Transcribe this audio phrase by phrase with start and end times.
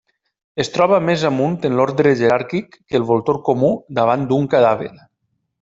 [0.61, 4.93] Es troba més amunt en l'ordre jeràrquic que el voltor comú davant d'un cadàver.